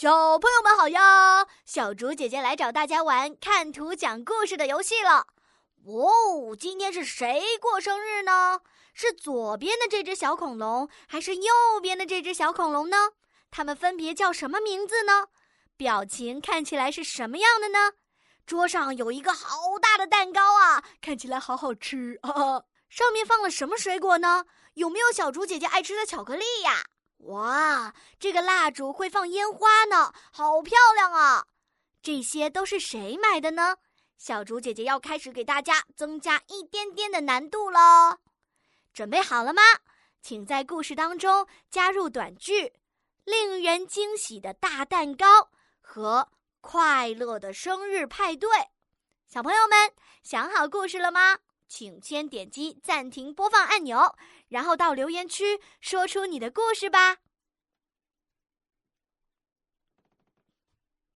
[0.00, 1.44] 小朋友们好呀！
[1.64, 5.26] 小竹姐姐来找大家玩看图讲故事的游戏了。
[5.86, 8.60] 哦，今天是谁过生日呢？
[8.94, 12.96] 是左边的这只小恐龙，还是右边的这只小恐龙呢？
[13.50, 15.26] 它们分别叫什么名字呢？
[15.76, 17.94] 表情看起来是什么样的呢？
[18.46, 22.62] 桌上有一个好大的蛋糕啊，看起来好好吃啊！
[22.88, 24.44] 上面放了什么水果呢？
[24.74, 26.84] 有没有小竹姐姐爱吃的巧克力呀？
[27.18, 31.46] 哇，这个蜡烛会放烟花呢，好漂亮啊！
[32.00, 33.76] 这些都是谁买的呢？
[34.16, 38.18] 小竹姐姐要开始给大家增加一点点的难度喽。
[38.92, 39.62] 准备好了吗？
[40.20, 42.72] 请在故事当中加入短句
[43.24, 45.50] “令人惊喜的大蛋糕”
[45.80, 46.28] 和
[46.60, 48.48] “快乐的生日派对”。
[49.28, 49.92] 小朋友们
[50.22, 51.38] 想好故事了吗？
[51.68, 54.16] 请先点击暂停播放按钮，
[54.48, 57.18] 然后到留言区说出你的故事吧。